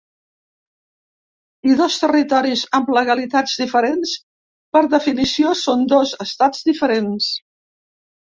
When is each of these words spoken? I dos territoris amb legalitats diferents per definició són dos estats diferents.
I 1.71 1.75
dos 1.81 1.97
territoris 2.03 2.63
amb 2.77 2.89
legalitats 2.95 3.59
diferents 3.65 4.15
per 4.79 4.83
definició 4.95 5.53
són 5.61 5.85
dos 5.93 6.17
estats 6.27 6.67
diferents. 6.73 7.31